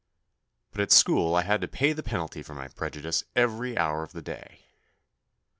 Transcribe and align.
But 0.71 0.81
at 0.81 0.91
school 0.91 1.35
I 1.35 1.43
had 1.43 1.61
to 1.61 1.67
pay 1.67 1.93
the 1.93 2.01
penalty 2.01 2.41
for 2.41 2.55
my 2.55 2.69
prejudice 2.69 3.23
every 3.35 3.77
hour 3.77 4.01
of 4.01 4.13
the 4.13 4.21
day. 4.23 4.61